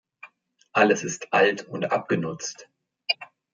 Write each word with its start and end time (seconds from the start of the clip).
Alles 0.71 1.03
ist 1.03 1.31
alt 1.31 1.67
und 1.67 1.91
abgenutzt. 1.91 2.67